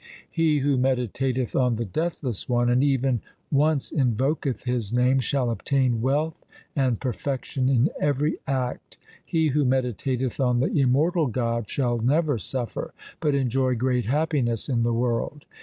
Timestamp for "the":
1.75-1.85, 10.59-10.71, 14.81-14.91